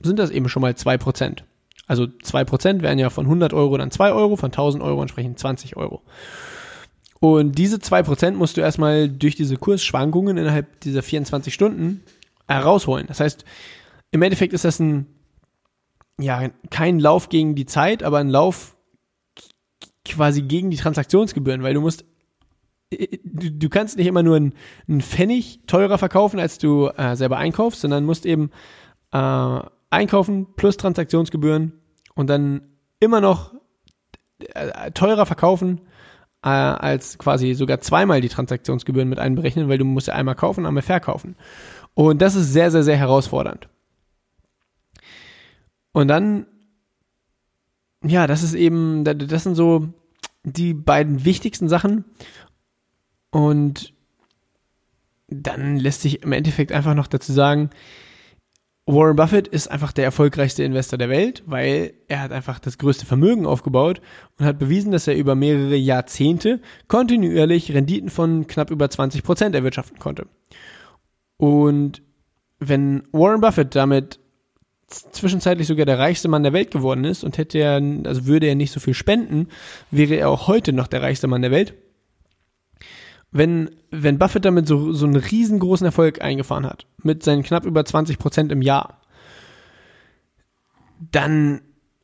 sind 0.00 0.18
das 0.18 0.30
eben 0.30 0.48
schon 0.48 0.62
mal 0.62 0.72
2%. 0.72 1.42
Also 1.92 2.04
2% 2.04 2.80
wären 2.80 2.98
ja 2.98 3.10
von 3.10 3.26
100 3.26 3.52
Euro 3.52 3.76
dann 3.76 3.90
2 3.90 4.12
Euro, 4.12 4.36
von 4.36 4.46
1000 4.46 4.82
Euro 4.82 5.02
entsprechend 5.02 5.38
20 5.38 5.76
Euro. 5.76 6.00
Und 7.20 7.58
diese 7.58 7.76
2% 7.76 8.30
musst 8.30 8.56
du 8.56 8.62
erstmal 8.62 9.10
durch 9.10 9.36
diese 9.36 9.58
Kursschwankungen 9.58 10.38
innerhalb 10.38 10.80
dieser 10.80 11.02
24 11.02 11.52
Stunden 11.52 12.02
herausholen. 12.48 13.04
Das 13.08 13.20
heißt, 13.20 13.44
im 14.10 14.22
Endeffekt 14.22 14.54
ist 14.54 14.64
das 14.64 14.80
ein, 14.80 15.04
ja, 16.18 16.48
kein 16.70 16.98
Lauf 16.98 17.28
gegen 17.28 17.56
die 17.56 17.66
Zeit, 17.66 18.02
aber 18.02 18.16
ein 18.16 18.30
Lauf 18.30 18.74
quasi 20.06 20.40
gegen 20.40 20.70
die 20.70 20.78
Transaktionsgebühren, 20.78 21.62
weil 21.62 21.74
du 21.74 21.82
musst 21.82 22.06
du, 22.90 23.50
du 23.50 23.68
kannst 23.68 23.98
nicht 23.98 24.06
immer 24.06 24.22
nur 24.22 24.36
einen, 24.36 24.54
einen 24.88 25.02
Pfennig 25.02 25.60
teurer 25.66 25.98
verkaufen, 25.98 26.40
als 26.40 26.56
du 26.56 26.86
äh, 26.96 27.16
selber 27.16 27.36
einkaufst, 27.36 27.82
sondern 27.82 28.06
musst 28.06 28.24
eben 28.24 28.50
äh, 29.12 29.60
einkaufen 29.90 30.46
plus 30.56 30.78
Transaktionsgebühren 30.78 31.81
und 32.14 32.28
dann 32.28 32.62
immer 33.00 33.20
noch 33.20 33.54
äh, 34.54 34.90
teurer 34.92 35.26
verkaufen 35.26 35.80
äh, 36.42 36.48
als 36.48 37.18
quasi 37.18 37.54
sogar 37.54 37.80
zweimal 37.80 38.20
die 38.20 38.28
Transaktionsgebühren 38.28 39.08
mit 39.08 39.18
einberechnen, 39.18 39.68
weil 39.68 39.78
du 39.78 39.84
musst 39.84 40.08
ja 40.08 40.14
einmal 40.14 40.34
kaufen, 40.34 40.66
einmal 40.66 40.82
verkaufen. 40.82 41.36
Und 41.94 42.22
das 42.22 42.34
ist 42.34 42.52
sehr, 42.52 42.70
sehr, 42.70 42.82
sehr 42.82 42.96
herausfordernd. 42.96 43.68
Und 45.92 46.08
dann, 46.08 46.46
ja, 48.02 48.26
das 48.26 48.42
ist 48.42 48.54
eben, 48.54 49.04
das 49.04 49.44
sind 49.44 49.54
so 49.54 49.88
die 50.42 50.74
beiden 50.74 51.24
wichtigsten 51.24 51.68
Sachen. 51.68 52.04
Und 53.30 53.92
dann 55.28 55.76
lässt 55.76 56.02
sich 56.02 56.22
im 56.22 56.32
Endeffekt 56.32 56.72
einfach 56.72 56.94
noch 56.94 57.06
dazu 57.06 57.32
sagen, 57.32 57.70
Warren 58.84 59.14
Buffett 59.14 59.46
ist 59.46 59.70
einfach 59.70 59.92
der 59.92 60.04
erfolgreichste 60.04 60.64
Investor 60.64 60.98
der 60.98 61.08
Welt, 61.08 61.44
weil 61.46 61.94
er 62.08 62.20
hat 62.20 62.32
einfach 62.32 62.58
das 62.58 62.78
größte 62.78 63.06
Vermögen 63.06 63.46
aufgebaut 63.46 64.00
und 64.38 64.44
hat 64.44 64.58
bewiesen, 64.58 64.90
dass 64.90 65.06
er 65.06 65.14
über 65.14 65.36
mehrere 65.36 65.76
Jahrzehnte 65.76 66.60
kontinuierlich 66.88 67.72
Renditen 67.72 68.10
von 68.10 68.48
knapp 68.48 68.70
über 68.70 68.90
20 68.90 69.22
Prozent 69.22 69.54
erwirtschaften 69.54 70.00
konnte. 70.00 70.26
Und 71.36 72.02
wenn 72.58 73.04
Warren 73.12 73.40
Buffett 73.40 73.76
damit 73.76 74.18
zwischenzeitlich 74.88 75.68
sogar 75.68 75.86
der 75.86 76.00
reichste 76.00 76.28
Mann 76.28 76.42
der 76.42 76.52
Welt 76.52 76.72
geworden 76.72 77.04
ist 77.04 77.22
und 77.22 77.38
hätte 77.38 77.58
er, 77.58 77.80
also 78.04 78.26
würde 78.26 78.46
er 78.46 78.56
nicht 78.56 78.72
so 78.72 78.80
viel 78.80 78.94
spenden, 78.94 79.48
wäre 79.92 80.16
er 80.16 80.28
auch 80.28 80.48
heute 80.48 80.72
noch 80.72 80.88
der 80.88 81.02
reichste 81.02 81.28
Mann 81.28 81.42
der 81.42 81.52
Welt 81.52 81.74
wenn, 83.32 83.70
wenn 83.92 84.18
Buffett 84.18 84.44
damit 84.44 84.66
so, 84.66 84.92
so 84.92 85.06
einen 85.06 85.16
riesengroßen 85.16 85.84
Erfolg 85.84 86.22
eingefahren 86.22 86.66
hat, 86.66 86.86
mit 87.02 87.22
seinen 87.22 87.42
knapp 87.42 87.66
über 87.66 87.84
20 87.84 88.18
Prozent 88.18 88.50
im 88.50 88.62
Jahr, 88.62 89.00
dann, 91.10 91.60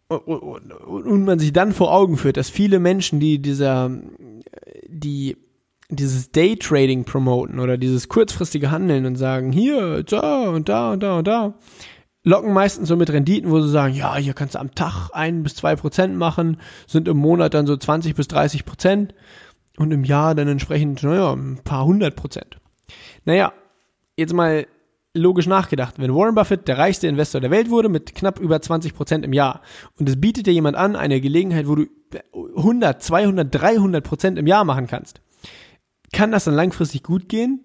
und 0.09 1.25
man 1.25 1.39
sich 1.39 1.53
dann 1.53 1.73
vor 1.73 1.93
Augen 1.93 2.17
führt, 2.17 2.37
dass 2.37 2.51
viele 2.51 2.79
Menschen, 2.79 3.21
die 3.21 3.41
dieser, 3.41 3.91
die 4.87 5.37
dieses 5.91 6.31
Daytrading 6.31 7.05
promoten 7.05 7.59
oder 7.61 7.79
dieses 7.79 8.09
kurzfristige 8.09 8.71
Handeln 8.71 9.07
und 9.07 9.17
sagen, 9.17 9.53
hier, 9.53 10.03
da 10.03 10.51
und 10.51 10.69
da 10.69 10.93
und 10.93 11.03
da 11.03 11.19
und 11.19 11.27
da, 11.27 11.55
locken 12.25 12.53
meistens 12.53 12.89
so 12.89 12.97
mit 12.97 13.11
Renditen, 13.11 13.51
wo 13.51 13.61
sie 13.61 13.71
sagen, 13.71 13.95
ja, 13.95 14.17
hier 14.17 14.35
kannst 14.35 14.55
du 14.55 14.59
am 14.59 14.75
Tag 14.75 15.11
ein 15.13 15.43
bis 15.43 15.55
zwei 15.55 15.77
Prozent 15.77 16.17
machen, 16.17 16.59
sind 16.87 17.09
im 17.09 17.17
Monat 17.17 17.55
dann 17.55 17.67
so 17.67 17.75
20 17.75 18.15
bis 18.15 18.29
30 18.29 18.67
Prozent 18.67 19.15
und 19.79 19.93
im 19.93 20.05
Jahr 20.05 20.35
dann 20.35 20.49
entsprechend, 20.49 21.03
naja, 21.03 21.33
ein 21.33 21.61
paar 21.65 21.85
hundert 21.85 22.17
Prozent. 22.17 22.59
Naja, 23.25 23.53
jetzt 24.17 24.35
mal 24.35 24.67
logisch 25.15 25.47
nachgedacht, 25.47 25.95
wenn 25.99 26.15
Warren 26.15 26.35
Buffett 26.35 26.69
der 26.69 26.79
reichste 26.79 27.09
Investor 27.09 27.41
der 27.41 27.51
Welt 27.51 27.71
wurde 27.71 27.89
mit 27.89 28.15
knapp 28.15 28.39
über 28.39 28.61
20 28.61 28.95
Prozent 28.95 29.25
im 29.25 29.33
Jahr 29.33 29.63
und 29.99 30.09
es 30.09 30.21
bietet 30.21 30.47
dir 30.47 30.53
jemand 30.53 30.77
an, 30.77 30.97
eine 30.97 31.21
Gelegenheit, 31.21 31.67
wo 31.67 31.75
du 31.75 31.87
100, 32.57 33.03
200, 33.03 33.55
300 33.55 34.05
Prozent 34.05 34.39
im 34.39 34.47
Jahr 34.47 34.65
machen 34.65 34.87
kannst, 34.87 35.21
kann 36.13 36.33
das 36.33 36.45
dann 36.45 36.55
langfristig 36.55 37.03
gut 37.03 37.29
gehen? 37.29 37.61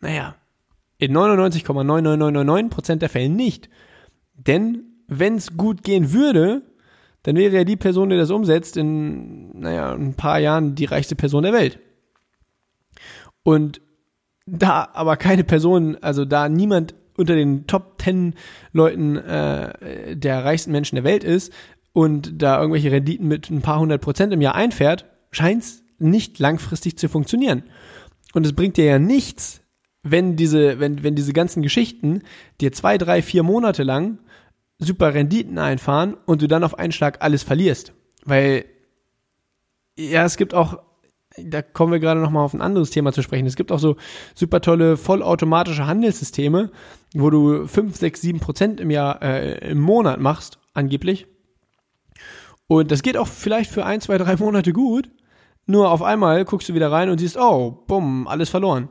Naja, 0.00 0.36
in 0.98 1.16
99,99999 1.16 2.68
Prozent 2.70 3.02
der 3.02 3.08
Fälle 3.08 3.28
nicht. 3.28 3.68
Denn 4.34 4.84
wenn 5.06 5.36
es 5.36 5.56
gut 5.56 5.82
gehen 5.82 6.12
würde, 6.12 6.62
dann 7.28 7.36
wäre 7.36 7.56
ja 7.56 7.64
die 7.64 7.76
Person, 7.76 8.08
die 8.08 8.16
das 8.16 8.30
umsetzt, 8.30 8.78
in, 8.78 9.60
naja, 9.60 9.92
ein 9.92 10.14
paar 10.14 10.38
Jahren 10.38 10.74
die 10.74 10.86
reichste 10.86 11.14
Person 11.14 11.42
der 11.42 11.52
Welt. 11.52 11.78
Und 13.42 13.82
da 14.46 14.88
aber 14.94 15.18
keine 15.18 15.44
Person, 15.44 15.98
also 16.00 16.24
da 16.24 16.48
niemand 16.48 16.94
unter 17.18 17.34
den 17.34 17.66
Top 17.66 18.00
10 18.00 18.32
Leuten 18.72 19.16
äh, 19.16 20.16
der 20.16 20.42
reichsten 20.42 20.72
Menschen 20.72 20.94
der 20.94 21.04
Welt 21.04 21.22
ist 21.22 21.52
und 21.92 22.40
da 22.40 22.58
irgendwelche 22.58 22.92
Renditen 22.92 23.28
mit 23.28 23.50
ein 23.50 23.60
paar 23.60 23.80
hundert 23.80 24.00
Prozent 24.00 24.32
im 24.32 24.40
Jahr 24.40 24.54
einfährt, 24.54 25.04
scheint 25.30 25.64
es 25.64 25.82
nicht 25.98 26.38
langfristig 26.38 26.96
zu 26.96 27.10
funktionieren. 27.10 27.64
Und 28.32 28.46
es 28.46 28.54
bringt 28.54 28.78
dir 28.78 28.86
ja 28.86 28.98
nichts, 28.98 29.60
wenn 30.02 30.36
diese, 30.36 30.80
wenn, 30.80 31.02
wenn 31.02 31.14
diese 31.14 31.34
ganzen 31.34 31.62
Geschichten 31.62 32.22
dir 32.62 32.72
zwei, 32.72 32.96
drei, 32.96 33.20
vier 33.20 33.42
Monate 33.42 33.82
lang 33.82 34.18
super 34.78 35.14
Renditen 35.14 35.58
einfahren 35.58 36.16
und 36.26 36.42
du 36.42 36.46
dann 36.48 36.64
auf 36.64 36.78
einen 36.78 36.92
Schlag 36.92 37.18
alles 37.20 37.42
verlierst. 37.42 37.92
Weil, 38.24 38.64
ja, 39.96 40.24
es 40.24 40.36
gibt 40.36 40.54
auch, 40.54 40.78
da 41.36 41.62
kommen 41.62 41.92
wir 41.92 41.98
gerade 41.98 42.20
nochmal 42.20 42.44
auf 42.44 42.54
ein 42.54 42.62
anderes 42.62 42.90
Thema 42.90 43.12
zu 43.12 43.22
sprechen. 43.22 43.46
Es 43.46 43.56
gibt 43.56 43.72
auch 43.72 43.78
so 43.78 43.96
super 44.34 44.60
tolle 44.60 44.96
vollautomatische 44.96 45.86
Handelssysteme, 45.86 46.70
wo 47.14 47.30
du 47.30 47.66
5, 47.66 47.96
6, 47.96 48.20
7 48.20 48.40
Prozent 48.40 48.80
im 48.80 48.90
Jahr, 48.90 49.22
äh, 49.22 49.70
im 49.70 49.80
Monat 49.80 50.20
machst, 50.20 50.58
angeblich. 50.74 51.26
Und 52.66 52.90
das 52.90 53.02
geht 53.02 53.16
auch 53.16 53.28
vielleicht 53.28 53.70
für 53.70 53.84
ein, 53.84 54.00
zwei, 54.00 54.18
drei 54.18 54.36
Monate 54.36 54.72
gut. 54.72 55.10
Nur 55.70 55.90
auf 55.90 56.02
einmal 56.02 56.46
guckst 56.46 56.70
du 56.70 56.74
wieder 56.74 56.90
rein 56.90 57.10
und 57.10 57.18
siehst, 57.18 57.36
oh, 57.38 57.84
bumm, 57.86 58.26
alles 58.26 58.48
verloren. 58.48 58.88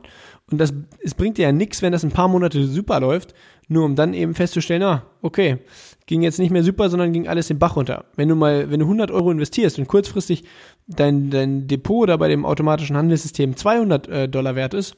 Und 0.48 0.58
das, 0.58 0.72
es 1.02 1.12
bringt 1.12 1.36
dir 1.36 1.42
ja 1.42 1.52
nichts, 1.52 1.82
wenn 1.82 1.90
das 1.90 2.04
ein 2.04 2.12
paar 2.12 2.28
Monate 2.28 2.64
super 2.68 3.00
läuft, 3.00 3.34
nur 3.66 3.84
um 3.84 3.96
dann 3.96 4.14
eben 4.14 4.32
festzustellen, 4.32 4.84
ah, 4.84 5.02
okay, 5.20 5.58
ging 6.06 6.22
jetzt 6.22 6.38
nicht 6.38 6.52
mehr 6.52 6.62
super, 6.62 6.88
sondern 6.88 7.12
ging 7.12 7.26
alles 7.26 7.48
den 7.48 7.58
Bach 7.58 7.74
runter. 7.74 8.04
Wenn 8.14 8.28
du 8.28 8.36
mal, 8.36 8.70
wenn 8.70 8.78
du 8.78 8.86
100 8.86 9.10
Euro 9.10 9.32
investierst 9.32 9.80
und 9.80 9.88
kurzfristig 9.88 10.44
dein, 10.86 11.30
dein 11.30 11.66
Depot 11.66 12.08
da 12.08 12.16
bei 12.16 12.28
dem 12.28 12.46
automatischen 12.46 12.96
Handelssystem 12.96 13.56
200 13.56 14.08
äh, 14.08 14.28
Dollar 14.28 14.54
wert 14.54 14.72
ist, 14.72 14.96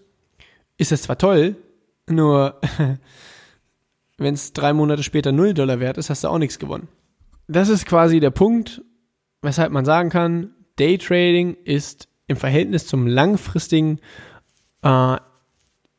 ist 0.77 0.93
das 0.93 1.03
zwar 1.03 1.17
toll, 1.17 1.57
nur 2.11 2.61
wenn 4.19 4.35
es 4.35 4.53
drei 4.53 4.75
Monate 4.75 5.03
später 5.03 5.33
0 5.33 5.55
Dollar 5.55 5.81
wert 5.81 5.97
ist, 5.97 6.11
hast 6.11 6.25
du 6.25 6.29
auch 6.29 6.39
nichts 6.39 6.59
gewonnen. 6.59 6.89
Das 7.49 7.71
ist 7.71 7.87
quasi 7.87 8.21
der 8.21 8.31
Punkt, 8.31 8.83
weshalb 9.41 9.73
man 9.73 9.87
sagen 9.87 10.11
kann, 10.11 10.51
Daytrading 10.81 11.57
ist 11.65 12.09
im 12.27 12.37
Verhältnis 12.37 12.87
zum 12.87 13.07
langfristigen 13.07 14.01
äh, 14.83 15.17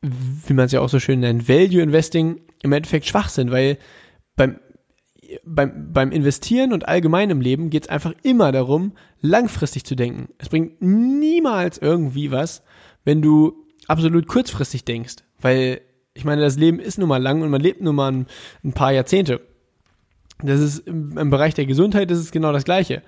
wie 0.01 0.53
man 0.53 0.65
es 0.65 0.71
ja 0.71 0.81
auch 0.81 0.89
so 0.89 0.99
schön 0.99 1.19
nennt, 1.19 1.47
Value 1.47 1.81
Investing 1.81 2.41
im 2.63 2.73
Endeffekt 2.73 3.05
Schwachsinn, 3.05 3.51
weil 3.51 3.77
beim, 4.35 4.59
beim, 5.45 5.93
beim 5.93 6.11
Investieren 6.11 6.73
und 6.73 6.87
allgemein 6.87 7.29
im 7.29 7.41
Leben 7.41 7.69
geht 7.69 7.83
es 7.83 7.89
einfach 7.89 8.13
immer 8.23 8.51
darum, 8.51 8.93
langfristig 9.21 9.85
zu 9.85 9.95
denken. 9.95 10.29
Es 10.39 10.49
bringt 10.49 10.81
niemals 10.81 11.77
irgendwie 11.77 12.31
was, 12.31 12.63
wenn 13.03 13.21
du 13.21 13.67
absolut 13.87 14.27
kurzfristig 14.27 14.85
denkst, 14.85 15.17
weil 15.39 15.81
ich 16.13 16.25
meine, 16.25 16.41
das 16.41 16.57
Leben 16.57 16.79
ist 16.79 16.97
nun 16.97 17.07
mal 17.07 17.21
lang 17.21 17.41
und 17.41 17.49
man 17.49 17.61
lebt 17.61 17.81
nun 17.81 17.95
mal 17.95 18.11
ein, 18.11 18.27
ein 18.63 18.73
paar 18.73 18.91
Jahrzehnte. 18.91 19.41
Das 20.43 20.59
ist 20.59 20.79
im, 20.87 21.17
im 21.17 21.29
Bereich 21.29 21.53
der 21.53 21.67
Gesundheit 21.67 22.09
ist 22.09 22.19
es 22.19 22.31
genau 22.31 22.51
das 22.51 22.65
Gleiche. 22.65 23.03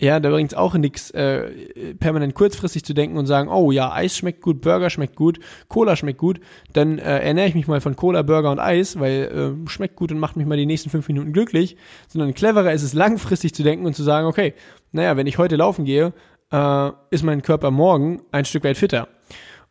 Ja, 0.00 0.20
da 0.20 0.30
bringt 0.30 0.52
es 0.52 0.56
auch 0.56 0.74
nichts, 0.74 1.10
äh, 1.10 1.94
permanent 1.98 2.34
kurzfristig 2.36 2.84
zu 2.84 2.94
denken 2.94 3.16
und 3.16 3.26
sagen, 3.26 3.48
oh 3.48 3.72
ja, 3.72 3.92
Eis 3.92 4.16
schmeckt 4.16 4.42
gut, 4.42 4.60
Burger 4.60 4.90
schmeckt 4.90 5.16
gut, 5.16 5.40
Cola 5.66 5.96
schmeckt 5.96 6.20
gut, 6.20 6.38
dann 6.72 6.98
äh, 6.98 7.18
ernähre 7.18 7.48
ich 7.48 7.56
mich 7.56 7.66
mal 7.66 7.80
von 7.80 7.96
Cola, 7.96 8.22
Burger 8.22 8.52
und 8.52 8.60
Eis, 8.60 9.00
weil 9.00 9.56
äh, 9.66 9.68
schmeckt 9.68 9.96
gut 9.96 10.12
und 10.12 10.20
macht 10.20 10.36
mich 10.36 10.46
mal 10.46 10.56
die 10.56 10.66
nächsten 10.66 10.88
fünf 10.88 11.08
Minuten 11.08 11.32
glücklich. 11.32 11.76
Sondern 12.06 12.32
cleverer 12.32 12.72
ist 12.72 12.84
es, 12.84 12.92
langfristig 12.92 13.54
zu 13.54 13.64
denken 13.64 13.86
und 13.86 13.94
zu 13.94 14.04
sagen, 14.04 14.28
okay, 14.28 14.54
naja, 14.92 15.16
wenn 15.16 15.26
ich 15.26 15.38
heute 15.38 15.56
laufen 15.56 15.84
gehe, 15.84 16.12
äh, 16.52 16.90
ist 17.10 17.24
mein 17.24 17.42
Körper 17.42 17.72
morgen 17.72 18.22
ein 18.30 18.44
Stück 18.44 18.62
weit 18.62 18.76
fitter. 18.76 19.08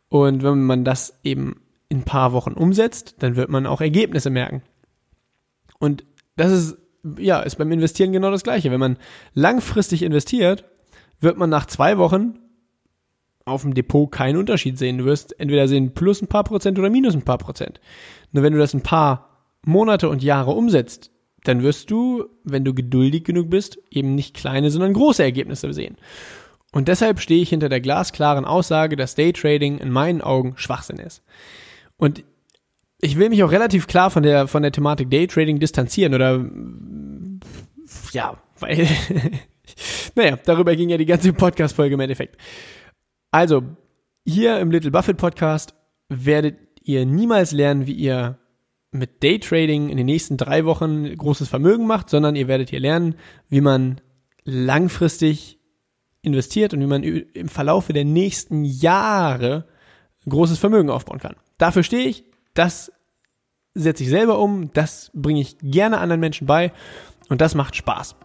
Und 0.09 0.43
wenn 0.43 0.65
man 0.65 0.83
das 0.83 1.13
eben 1.23 1.61
in 1.87 1.99
ein 1.99 2.03
paar 2.03 2.33
Wochen 2.33 2.51
umsetzt, 2.51 3.15
dann 3.19 3.37
wird 3.37 3.49
man 3.49 3.65
auch 3.65 3.79
Ergebnisse 3.79 4.29
merken. 4.29 4.61
Und 5.79 6.03
das 6.35 6.51
ist 6.51 6.77
ja, 7.17 7.41
ist 7.41 7.57
beim 7.57 7.71
Investieren 7.71 8.11
genau 8.11 8.31
das 8.31 8.43
Gleiche. 8.43 8.71
Wenn 8.71 8.79
man 8.79 8.97
langfristig 9.33 10.03
investiert, 10.03 10.65
wird 11.19 11.37
man 11.37 11.49
nach 11.49 11.65
zwei 11.65 11.97
Wochen 11.97 12.39
auf 13.45 13.61
dem 13.61 13.73
Depot 13.73 14.11
keinen 14.11 14.37
Unterschied 14.37 14.77
sehen. 14.77 14.97
Du 14.97 15.05
wirst 15.05 15.39
entweder 15.39 15.67
sehen 15.67 15.93
plus 15.93 16.21
ein 16.21 16.27
paar 16.27 16.43
Prozent 16.43 16.77
oder 16.77 16.89
minus 16.89 17.15
ein 17.15 17.23
paar 17.23 17.37
Prozent. 17.37 17.79
Nur 18.31 18.43
wenn 18.43 18.53
du 18.53 18.59
das 18.59 18.73
ein 18.73 18.83
paar 18.83 19.45
Monate 19.65 20.09
und 20.09 20.21
Jahre 20.21 20.51
umsetzt, 20.51 21.11
dann 21.43 21.63
wirst 21.63 21.89
du, 21.89 22.25
wenn 22.43 22.65
du 22.65 22.73
geduldig 22.73 23.23
genug 23.23 23.49
bist, 23.49 23.77
eben 23.89 24.15
nicht 24.15 24.35
kleine, 24.35 24.69
sondern 24.69 24.93
große 24.93 25.23
Ergebnisse 25.23 25.71
sehen. 25.73 25.97
Und 26.73 26.89
deshalb 26.89 27.21
stehe 27.21 27.41
ich 27.41 27.49
hinter 27.49 27.69
der 27.69 27.79
glasklaren 27.79 28.45
Aussage, 28.45 28.97
dass 28.97 29.15
Daytrading 29.15 29.77
in 29.77 29.89
meinen 29.89 30.21
Augen 30.21 30.53
Schwachsinn 30.57 30.97
ist. 30.97 31.23
Und 31.95 32.23
ich 32.99 33.17
will 33.17 33.29
mich 33.29 33.43
auch 33.43 33.51
relativ 33.51 33.87
klar 33.87 34.09
von 34.09 34.23
der, 34.23 34.47
von 34.47 34.63
der 34.63 34.71
Thematik 34.71 35.09
Daytrading 35.09 35.59
distanzieren 35.59 36.13
oder, 36.13 36.45
ja, 38.11 38.37
weil, 38.59 38.87
naja, 40.15 40.37
darüber 40.43 40.75
ging 40.75 40.89
ja 40.89 40.97
die 40.97 41.05
ganze 41.05 41.33
Podcast-Folge 41.33 41.93
im 41.93 41.99
Endeffekt. 41.99 42.37
Also, 43.31 43.63
hier 44.25 44.59
im 44.59 44.71
Little 44.71 44.91
Buffett 44.91 45.17
Podcast 45.17 45.75
werdet 46.09 46.57
ihr 46.81 47.05
niemals 47.05 47.51
lernen, 47.51 47.85
wie 47.85 47.93
ihr 47.93 48.39
mit 48.91 49.21
Daytrading 49.21 49.89
in 49.89 49.97
den 49.97 50.05
nächsten 50.05 50.37
drei 50.37 50.65
Wochen 50.65 51.15
großes 51.15 51.49
Vermögen 51.49 51.85
macht, 51.85 52.09
sondern 52.09 52.35
ihr 52.35 52.47
werdet 52.47 52.69
hier 52.69 52.79
lernen, 52.79 53.15
wie 53.49 53.61
man 53.61 54.01
langfristig 54.43 55.59
investiert 56.21 56.73
und 56.73 56.81
wie 56.81 56.87
man 56.87 57.03
im 57.03 57.49
Verlaufe 57.49 57.93
der 57.93 58.05
nächsten 58.05 58.65
Jahre 58.65 59.67
großes 60.27 60.57
Vermögen 60.57 60.89
aufbauen 60.89 61.19
kann. 61.19 61.35
Dafür 61.57 61.83
stehe 61.83 62.07
ich, 62.07 62.23
das 62.57 62.91
setze 63.73 64.03
ich 64.03 64.09
selber 64.09 64.39
um, 64.39 64.71
das 64.73 65.11
bringe 65.13 65.39
ich 65.39 65.57
gerne 65.61 65.99
anderen 65.99 66.19
Menschen 66.19 66.47
bei 66.47 66.71
und 67.29 67.41
das 67.41 67.55
macht 67.55 67.75
Spaß. 67.75 68.15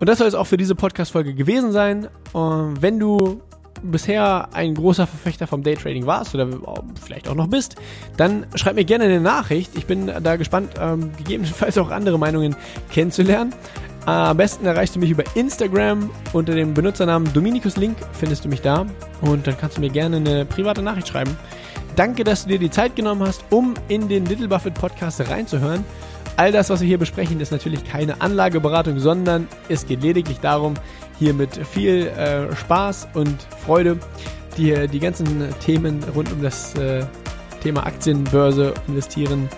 Und 0.00 0.08
das 0.08 0.18
soll 0.18 0.28
es 0.28 0.34
auch 0.34 0.46
für 0.46 0.56
diese 0.56 0.74
Podcast-Folge 0.74 1.34
gewesen 1.34 1.72
sein. 1.72 2.08
wenn 2.32 2.98
du 2.98 3.42
bisher 3.82 4.48
ein 4.54 4.74
großer 4.74 5.06
Verfechter 5.06 5.46
vom 5.46 5.62
Daytrading 5.62 6.06
warst 6.06 6.34
oder 6.34 6.48
vielleicht 7.04 7.28
auch 7.28 7.34
noch 7.34 7.48
bist, 7.48 7.76
dann 8.16 8.46
schreib 8.54 8.74
mir 8.74 8.84
gerne 8.84 9.04
eine 9.04 9.20
Nachricht. 9.20 9.76
Ich 9.76 9.86
bin 9.86 10.06
da 10.06 10.36
gespannt, 10.36 10.74
ähm, 10.80 11.12
gegebenenfalls 11.16 11.78
auch 11.78 11.90
andere 11.90 12.18
Meinungen 12.18 12.56
kennenzulernen. 12.90 13.54
Am 14.06 14.36
besten 14.36 14.64
erreichst 14.64 14.96
du 14.96 15.00
mich 15.00 15.10
über 15.10 15.24
Instagram 15.34 16.10
unter 16.32 16.54
dem 16.54 16.72
Benutzernamen 16.72 17.30
Dominikus 17.34 17.76
Link 17.76 17.98
findest 18.12 18.44
du 18.44 18.48
mich 18.48 18.62
da 18.62 18.86
und 19.20 19.46
dann 19.46 19.58
kannst 19.58 19.76
du 19.76 19.80
mir 19.80 19.90
gerne 19.90 20.16
eine 20.16 20.46
private 20.46 20.80
Nachricht 20.80 21.08
schreiben. 21.08 21.36
Danke, 21.98 22.22
dass 22.22 22.44
du 22.44 22.50
dir 22.50 22.60
die 22.60 22.70
Zeit 22.70 22.94
genommen 22.94 23.26
hast, 23.26 23.44
um 23.50 23.74
in 23.88 24.08
den 24.08 24.24
Little 24.24 24.46
Buffett 24.46 24.74
Podcast 24.74 25.20
reinzuhören. 25.28 25.84
All 26.36 26.52
das, 26.52 26.70
was 26.70 26.80
wir 26.80 26.86
hier 26.86 26.96
besprechen, 26.96 27.40
ist 27.40 27.50
natürlich 27.50 27.82
keine 27.82 28.20
Anlageberatung, 28.20 29.00
sondern 29.00 29.48
es 29.68 29.84
geht 29.84 30.04
lediglich 30.04 30.38
darum, 30.38 30.74
hier 31.18 31.34
mit 31.34 31.56
viel 31.66 32.06
äh, 32.06 32.54
Spaß 32.54 33.08
und 33.14 33.42
Freude 33.66 33.98
dir 34.56 34.86
die 34.86 35.00
ganzen 35.00 35.52
Themen 35.58 36.00
rund 36.14 36.30
um 36.30 36.40
das 36.40 36.76
äh, 36.76 37.04
Thema 37.64 37.84
Aktien, 37.84 38.22
Börse, 38.22 38.74
Investieren 38.86 39.48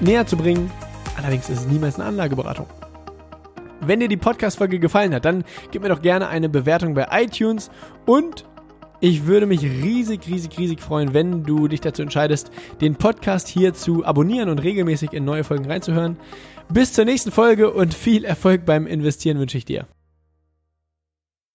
näher 0.00 0.26
zu 0.26 0.36
bringen. 0.36 0.72
Allerdings 1.16 1.48
ist 1.48 1.60
es 1.60 1.66
niemals 1.68 1.94
eine 1.94 2.06
Anlageberatung. 2.06 2.66
Wenn 3.82 4.00
dir 4.00 4.08
die 4.08 4.16
Podcast-Folge 4.16 4.80
gefallen 4.80 5.14
hat, 5.14 5.24
dann 5.24 5.44
gib 5.70 5.82
mir 5.82 5.90
doch 5.90 6.02
gerne 6.02 6.26
eine 6.26 6.48
Bewertung 6.48 6.94
bei 6.94 7.06
iTunes 7.12 7.70
und 8.04 8.47
ich 9.00 9.26
würde 9.26 9.46
mich 9.46 9.62
riesig, 9.62 10.26
riesig, 10.26 10.58
riesig 10.58 10.80
freuen, 10.80 11.14
wenn 11.14 11.44
du 11.44 11.68
dich 11.68 11.80
dazu 11.80 12.02
entscheidest, 12.02 12.50
den 12.80 12.96
Podcast 12.96 13.48
hier 13.48 13.74
zu 13.74 14.04
abonnieren 14.04 14.48
und 14.48 14.62
regelmäßig 14.62 15.12
in 15.12 15.24
neue 15.24 15.44
Folgen 15.44 15.66
reinzuhören. 15.66 16.16
Bis 16.72 16.92
zur 16.92 17.04
nächsten 17.04 17.30
Folge 17.30 17.72
und 17.72 17.94
viel 17.94 18.24
Erfolg 18.24 18.66
beim 18.66 18.86
Investieren 18.86 19.38
wünsche 19.38 19.58
ich 19.58 19.64
dir. 19.64 19.86